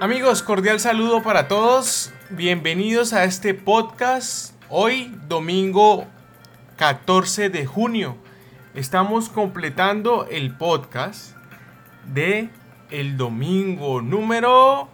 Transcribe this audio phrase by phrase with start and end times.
[0.00, 2.10] Amigos, cordial saludo para todos.
[2.30, 4.54] Bienvenidos a este podcast.
[4.70, 6.06] Hoy, domingo
[6.78, 8.16] 14 de junio,
[8.74, 11.36] estamos completando el podcast
[12.06, 12.48] de
[12.88, 14.88] el domingo número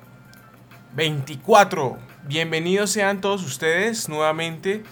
[0.97, 1.99] 24.
[2.25, 4.83] Bienvenidos sean todos ustedes nuevamente.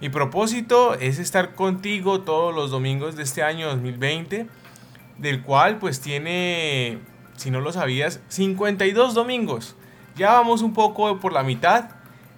[0.00, 4.46] Mi propósito es estar contigo todos los domingos de este año 2020,
[5.18, 7.00] del cual pues tiene
[7.36, 9.76] si no lo sabías, 52 domingos.
[10.16, 11.90] Ya vamos un poco por la mitad.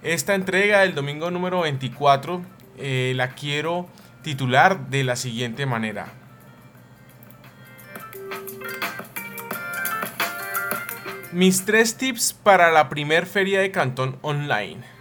[0.03, 2.43] Esta entrega del domingo número 24
[2.79, 3.89] eh, la quiero
[4.23, 6.13] titular de la siguiente manera.
[11.33, 14.96] Mis tres tips para la primer feria de Cantón online.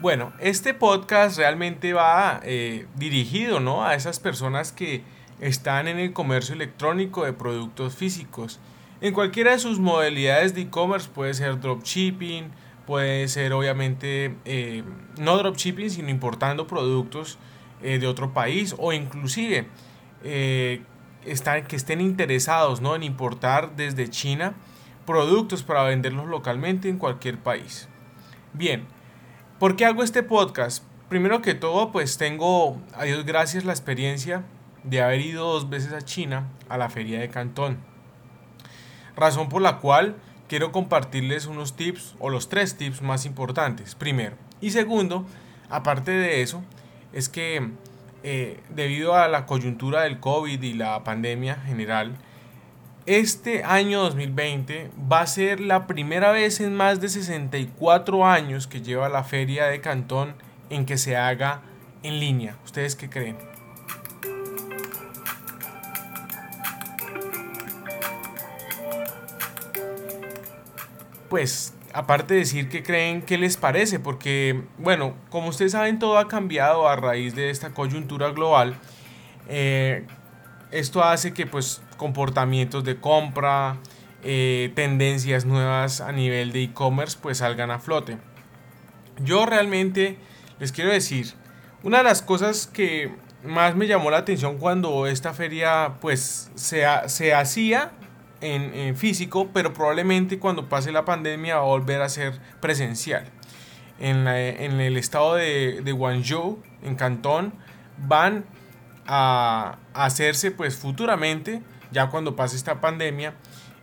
[0.00, 3.84] Bueno, este podcast realmente va eh, dirigido ¿no?
[3.84, 5.02] a esas personas que
[5.40, 8.60] están en el comercio electrónico de productos físicos.
[9.02, 12.50] En cualquiera de sus modalidades de e-commerce puede ser dropshipping,
[12.86, 14.84] puede ser obviamente eh,
[15.18, 17.36] no dropshipping, sino importando productos
[17.82, 19.66] eh, de otro país o inclusive
[21.26, 22.96] están, que estén interesados ¿no?
[22.96, 24.54] en importar desde China
[25.04, 27.86] productos para venderlos localmente en cualquier país.
[28.54, 28.86] Bien,
[29.60, 30.82] ¿Por qué hago este podcast?
[31.10, 34.42] Primero que todo, pues tengo, a Dios gracias, la experiencia
[34.84, 37.76] de haber ido dos veces a China a la feria de Cantón.
[39.16, 40.16] Razón por la cual
[40.48, 43.94] quiero compartirles unos tips o los tres tips más importantes.
[43.94, 44.34] Primero.
[44.62, 45.26] Y segundo,
[45.68, 46.64] aparte de eso,
[47.12, 47.68] es que
[48.22, 52.16] eh, debido a la coyuntura del COVID y la pandemia general,
[53.06, 58.82] este año 2020 va a ser la primera vez en más de 64 años que
[58.82, 60.34] lleva la feria de Cantón
[60.68, 61.62] en que se haga
[62.02, 62.56] en línea.
[62.64, 63.36] ¿Ustedes qué creen?
[71.28, 74.00] Pues aparte de decir que creen, ¿qué les parece?
[74.00, 78.74] Porque, bueno, como ustedes saben, todo ha cambiado a raíz de esta coyuntura global.
[79.48, 80.06] Eh,
[80.70, 83.78] esto hace que pues comportamientos de compra,
[84.22, 88.18] eh, tendencias nuevas a nivel de e-commerce pues salgan a flote.
[89.22, 90.18] Yo realmente
[90.58, 91.32] les quiero decir,
[91.82, 93.10] una de las cosas que
[93.42, 97.92] más me llamó la atención cuando esta feria pues se, se hacía
[98.42, 103.24] en, físico, pero probablemente cuando pase la pandemia va a volver a ser presencial.
[103.98, 107.52] En, en el estado de, de Guangzhou, en Cantón,
[107.98, 108.44] van
[109.06, 113.34] a hacerse pues futuramente, ya cuando pase esta pandemia,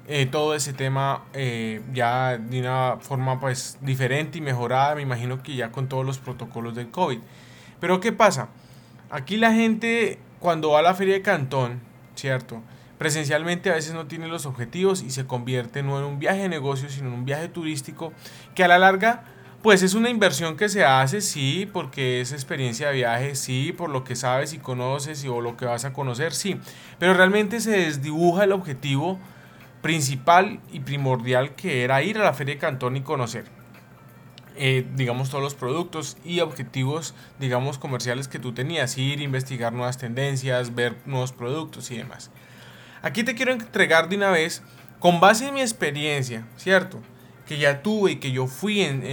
[0.10, 5.44] eh, todo ese tema eh, ya de una forma pues diferente y mejorada, me imagino
[5.44, 7.20] que ya con todos los protocolos del COVID.
[7.82, 8.48] Pero ¿qué pasa?
[9.10, 11.82] Aquí la gente cuando va a la feria de Cantón,
[12.16, 12.62] ¿cierto?
[12.98, 16.50] Presencialmente a veces no tiene los objetivos y se convierte no en un viaje de
[16.50, 18.14] negocio, sino en un viaje turístico
[18.56, 19.26] que a la larga
[19.62, 23.90] pues es una inversión que se hace, sí, porque es experiencia de viaje, sí, por
[23.90, 26.60] lo que sabes y conoces y, o lo que vas a conocer, sí.
[27.00, 29.20] Pero realmente se desdibuja el objetivo
[29.82, 33.46] principal y primordial que era ir a la Feria de Cantón y conocer.
[34.60, 40.00] Eh, digamos todos los productos y objetivos digamos comerciales que tú tenías ir investigar nuevas
[40.00, 42.32] tendencias ver nuevos productos y demás
[43.04, 44.64] aquí te quiero entregar de una vez
[44.98, 47.04] con base en mi experiencia cierto
[47.48, 49.04] que ya tuve y que yo fui en,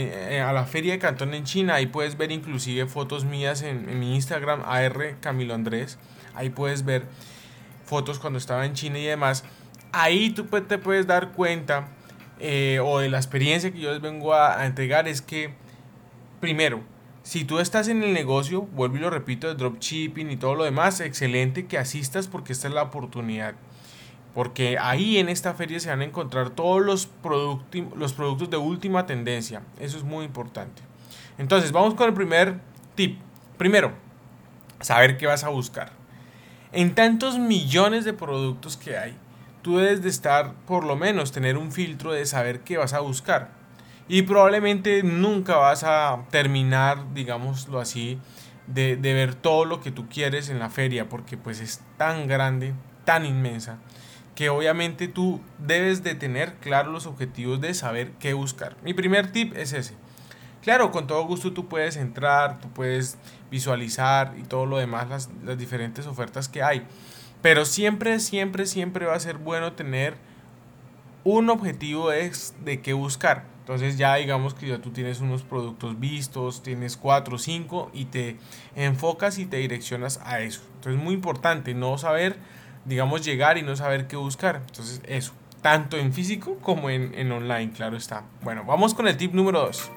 [0.40, 1.76] a la feria de Cantón en China.
[1.76, 5.98] Ahí puedes ver inclusive fotos mías en, mi Instagram, AR Camilo Andrés.
[6.34, 7.06] Ahí puedes ver
[7.84, 9.44] fotos cuando estaba en China y demás.
[9.92, 11.88] Ahí tú te puedes dar cuenta
[12.40, 15.54] eh, o de la experiencia que yo les vengo a, a entregar es que,
[16.40, 16.82] primero,
[17.22, 20.64] si tú estás en el negocio, vuelvo y lo repito, de dropshipping y todo lo
[20.64, 23.54] demás, excelente que asistas porque esta es la oportunidad
[24.34, 27.08] porque ahí en esta feria se van a encontrar todos los,
[27.96, 29.62] los productos de última tendencia.
[29.78, 30.82] Eso es muy importante.
[31.38, 32.58] Entonces, vamos con el primer
[32.96, 33.20] tip.
[33.56, 33.92] Primero,
[34.80, 35.92] saber qué vas a buscar.
[36.72, 39.16] En tantos millones de productos que hay,
[39.62, 43.00] tú debes de estar, por lo menos, tener un filtro de saber qué vas a
[43.00, 43.52] buscar.
[44.08, 48.18] Y probablemente nunca vas a terminar, digámoslo así,
[48.66, 52.26] de, de ver todo lo que tú quieres en la feria, porque pues es tan
[52.26, 53.78] grande, tan inmensa
[54.34, 58.76] que obviamente tú debes de tener claro los objetivos de saber qué buscar.
[58.82, 59.94] Mi primer tip es ese.
[60.62, 63.18] Claro, con todo gusto tú puedes entrar, tú puedes
[63.50, 66.86] visualizar y todo lo demás, las, las diferentes ofertas que hay.
[67.42, 70.14] Pero siempre, siempre, siempre va a ser bueno tener
[71.24, 73.44] un objetivo es de qué buscar.
[73.60, 78.04] Entonces ya digamos que ya tú tienes unos productos vistos, tienes cuatro o cinco y
[78.04, 78.36] te
[78.76, 80.60] enfocas y te direccionas a eso.
[80.74, 82.36] Entonces es muy importante no saber,
[82.84, 84.62] digamos, llegar y no saber qué buscar.
[84.66, 85.32] Entonces eso,
[85.62, 88.24] tanto en físico como en, en online, claro está.
[88.42, 89.90] Bueno, vamos con el tip número 2.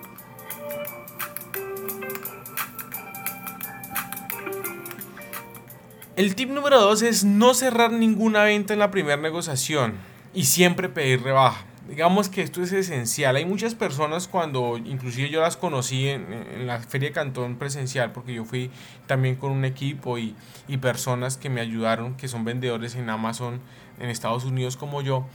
[6.18, 9.94] El tip número 2 es no cerrar ninguna venta en la primera negociación
[10.34, 11.64] y siempre pedir rebaja.
[11.88, 13.38] Digamos que esto es esencial.
[13.38, 18.34] Hay muchas personas cuando, inclusive yo las conocí en, la Feria de Cantón presencial, porque
[18.34, 18.70] yo fui
[19.06, 20.36] también con un equipo y,
[20.68, 23.62] y personas que me ayudaron, que son vendedores en Amazon
[24.00, 25.26] en Estados Unidos como yo.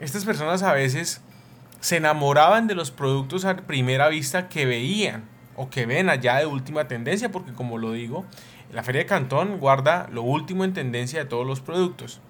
[0.00, 1.20] Estas personas a veces
[1.80, 6.46] se enamoraban de los productos a primera vista que veían o que ven allá de
[6.46, 8.24] última tendencia, porque como lo digo,
[8.72, 12.20] la Feria de Cantón guarda lo último en tendencia de todos los productos.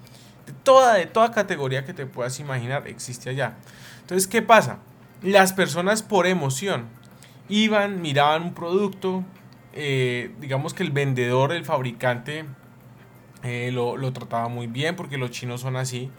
[0.63, 3.57] Toda, de toda categoría que te puedas imaginar existe allá.
[4.01, 4.79] Entonces, ¿qué pasa?
[5.23, 6.87] Las personas por emoción
[7.49, 9.25] iban, miraban un producto,
[9.73, 12.45] eh, digamos que el vendedor, el fabricante,
[13.43, 16.11] eh, lo, lo, trataba muy bien porque los chinos son así.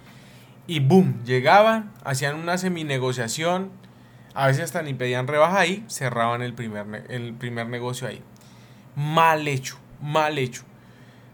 [0.67, 3.71] Y boom, llegaban, hacían una semi-negociación,
[4.33, 8.21] a veces hasta ni pedían rebaja ahí, cerraban el primer, el primer negocio ahí.
[8.95, 10.63] Mal hecho, mal hecho.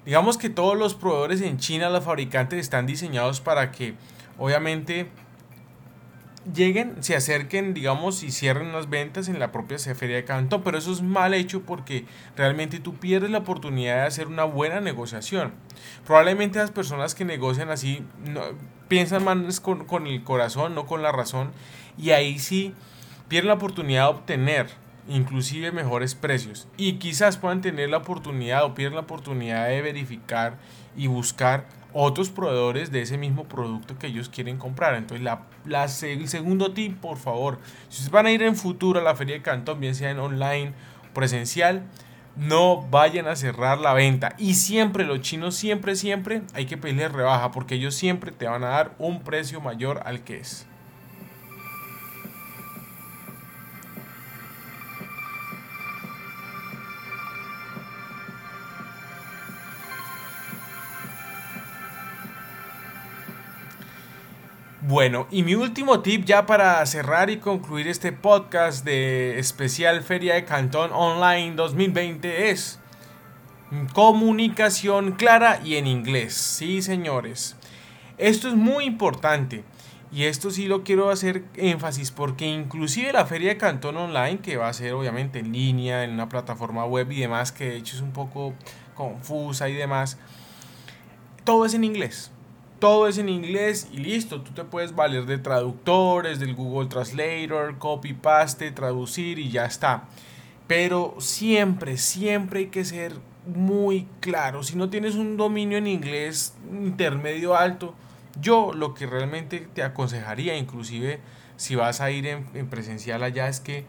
[0.05, 3.95] Digamos que todos los proveedores en China, los fabricantes están diseñados para que
[4.37, 5.07] obviamente
[6.53, 10.77] lleguen, se acerquen, digamos, y cierren las ventas en la propia feria de Cantón, pero
[10.77, 12.05] eso es mal hecho porque
[12.35, 15.53] realmente tú pierdes la oportunidad de hacer una buena negociación.
[16.05, 18.41] Probablemente las personas que negocian así no,
[18.87, 21.51] piensan más con, con el corazón, no con la razón,
[21.97, 22.73] y ahí sí
[23.27, 28.73] pierden la oportunidad de obtener inclusive mejores precios y quizás puedan tener la oportunidad o
[28.73, 30.57] pierdan la oportunidad de verificar
[30.97, 34.95] y buscar otros proveedores de ese mismo producto que ellos quieren comprar.
[34.95, 39.03] Entonces, la, el segundo tip, por favor, si ustedes van a ir en futuro a
[39.03, 40.73] la feria de Cantón, bien sea en online,
[41.13, 41.83] presencial,
[42.35, 44.35] no vayan a cerrar la venta.
[44.37, 48.65] Y siempre, los chinos, siempre, siempre hay que pedirles rebaja porque ellos siempre te van
[48.65, 50.67] a dar un precio mayor al que es.
[64.87, 70.35] Bueno, y mi último tip ya para cerrar y concluir este podcast de especial Feria
[70.35, 72.79] de Cantón Online 2020 es
[73.93, 76.35] comunicación clara y en inglés.
[76.35, 77.55] Sí, señores.
[78.19, 79.63] Esto es muy importante.
[80.11, 84.57] Y esto sí lo quiero hacer énfasis porque inclusive la Feria de Cantón Online, que
[84.57, 87.95] va a ser obviamente en línea, en una plataforma web y demás, que de hecho
[87.95, 88.53] es un poco
[88.93, 90.19] confusa y demás,
[91.43, 92.29] todo es en inglés
[92.79, 97.77] todo es en inglés y listo, tú te puedes valer de traductores, del Google Translator,
[97.77, 100.03] copy paste, traducir y ya está.
[100.67, 103.13] Pero siempre, siempre hay que ser
[103.45, 104.63] muy claro.
[104.63, 107.93] Si no tienes un dominio en inglés intermedio alto,
[108.41, 111.19] yo lo que realmente te aconsejaría, inclusive
[111.57, 113.85] si vas a ir en, presencial allá, es que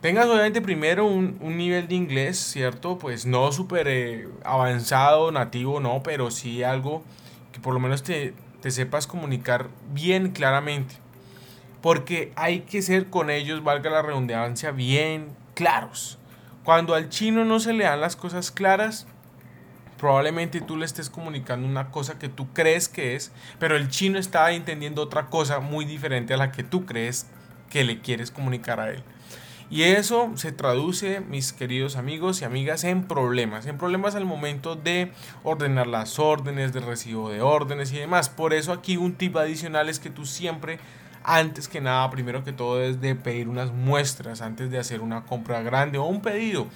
[0.00, 2.98] tengas obviamente primero un, nivel de inglés, ¿cierto?
[2.98, 7.04] Pues no súper eh, avanzado, nativo, no, pero sí algo
[7.52, 8.34] que por lo menos te,
[8.68, 10.96] sepas comunicar bien claramente.
[11.80, 16.18] Porque hay que ser con ellos, valga la redundancia, bien claros.
[16.64, 19.06] Cuando al chino no se le dan las cosas claras,
[19.98, 24.18] probablemente tú le estés comunicando una cosa que tú crees que es, pero el chino
[24.18, 27.26] está entendiendo otra cosa muy diferente a la que tú crees
[27.68, 29.02] que le quieres comunicar a él.
[29.72, 33.64] Y eso se traduce, mis queridos amigos y amigas, en problemas.
[33.64, 35.12] En problemas al momento de
[35.44, 38.28] ordenar las órdenes, de recibo de órdenes y demás.
[38.28, 40.78] Por eso aquí un tip adicional es que tú siempre,
[41.24, 45.24] antes que nada, primero que todo, es de pedir unas muestras antes de hacer una
[45.24, 46.66] compra grande o un pedido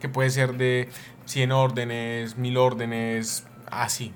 [0.00, 0.88] que puede ser de
[1.26, 4.14] 100 órdenes, 1000 órdenes, así.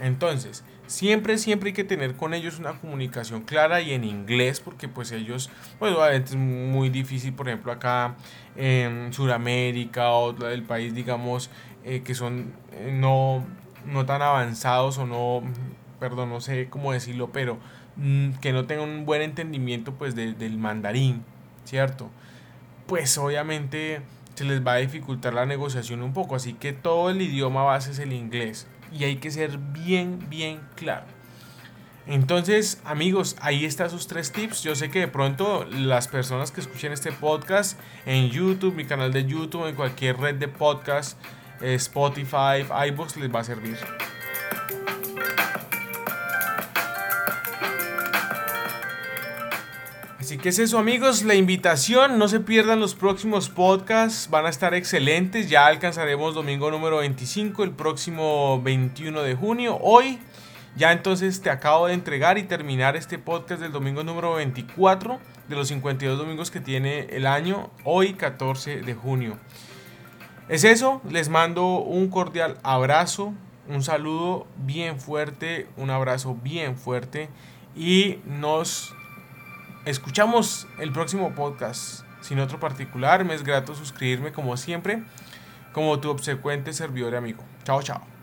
[0.00, 4.86] Entonces, Siempre, siempre hay que tener con ellos una comunicación clara y en inglés, porque
[4.86, 5.50] pues ellos,
[5.80, 8.14] pues obviamente es muy difícil, por ejemplo, acá
[8.54, 11.50] en Sudamérica o el país, digamos,
[11.84, 13.44] eh, que son eh, no,
[13.84, 15.42] no tan avanzados o no,
[15.98, 17.58] perdón, no sé cómo decirlo, pero
[17.96, 21.24] mm, que no tengan un buen entendimiento pues del mandarín,
[21.64, 22.10] ¿cierto?
[22.86, 24.02] Pues obviamente
[24.36, 27.90] se les va a dificultar la negociación un poco, así que todo el idioma base
[27.90, 31.06] es el inglés y hay que ser bien, bien claro.
[32.06, 34.62] Entonces, amigos, ahí están sus tres tips.
[34.62, 39.12] Yo sé que de pronto las personas que escuchen este podcast en YouTube, mi canal
[39.12, 41.18] de YouTube, en cualquier red de podcast,
[41.60, 43.76] eh, Spotify, iBooks, les va a servir.
[50.26, 54.48] Así que es eso amigos, la invitación, no se pierdan los próximos podcasts, van a
[54.48, 59.78] estar excelentes, ya alcanzaremos domingo número 25, el próximo 21 de junio.
[59.80, 60.18] Hoy
[60.74, 65.54] ya entonces te acabo de entregar y terminar este podcast del domingo número 24 de
[65.54, 69.38] los 52 domingos que tiene el año, hoy 14 de junio.
[70.48, 73.32] Es eso, les mando un cordial abrazo,
[73.68, 77.28] un saludo bien fuerte, un abrazo bien fuerte
[77.76, 78.95] y nos
[79.86, 82.04] escuchamos el próximo podcast.
[82.20, 85.04] Sin otro particular, me es grato suscribirme como siempre,
[85.72, 87.42] como tu obsecuente servidor y amigo.
[87.64, 88.15] Chao, chao.